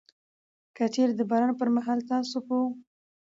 که 0.75 0.83
چيري 0.93 1.13
د 1.17 1.21
باران 1.29 1.51
پر 1.59 1.69
مهال 1.75 1.99
ستاسو 2.05 2.37
په 2.47 2.57